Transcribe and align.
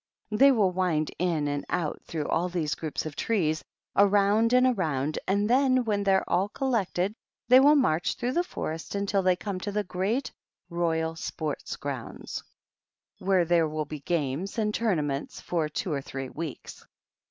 They 0.31 0.51
will 0.51 0.71
wind 0.71 1.11
in 1.19 1.47
and 1.47 1.63
out 1.69 2.01
through 2.01 2.27
all 2.27 2.49
these 2.49 2.73
groups 2.73 3.05
of 3.05 3.15
trees, 3.15 3.63
around 3.95 4.51
and 4.51 4.65
around, 4.65 5.19
and 5.27 5.47
then 5.47 5.83
when 5.83 6.01
they're 6.03 6.27
all 6.27 6.49
collected 6.49 7.13
they 7.47 7.59
will 7.59 7.75
march 7.75 8.15
through 8.15 8.31
the 8.31 8.43
forest 8.43 8.95
until 8.95 9.21
they 9.21 9.35
come 9.35 9.59
to 9.59 9.71
the 9.71 9.83
great 9.83 10.31
Royal 10.71 11.15
Sport 11.15 11.77
Grounds, 11.79 12.41
where 13.19 13.45
there 13.45 13.67
will 13.67 13.85
THE 13.85 13.99
PAGEANT. 13.99 14.49
296 14.49 14.57
be 14.57 14.57
games 14.57 14.65
and 14.65 14.73
tournaments 14.73 15.39
for 15.39 15.69
two 15.69 15.93
or 15.93 16.01
three 16.01 16.29
weeks. 16.29 16.83